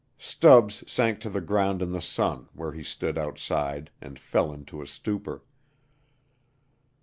Stubbs 0.17 0.83
sank 0.91 1.19
to 1.19 1.29
the 1.29 1.41
ground 1.41 1.79
in 1.79 1.91
the 1.91 2.01
sun 2.01 2.49
where 2.53 2.71
he 2.71 2.81
stood 2.81 3.19
outside 3.19 3.91
and 4.01 4.17
fell 4.17 4.51
into 4.51 4.81
a 4.81 4.87
stupor. 4.87 5.43